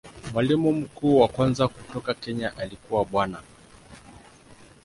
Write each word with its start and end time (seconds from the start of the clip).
Mwalimu 0.33 0.73
mkuu 0.73 1.19
wa 1.19 1.27
kwanza 1.27 1.67
kutoka 1.67 2.13
Kenya 2.13 2.57
alikuwa 2.57 3.05
Bwana. 3.05 3.41